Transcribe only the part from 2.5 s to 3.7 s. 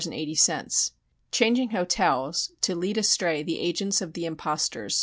to lead astray the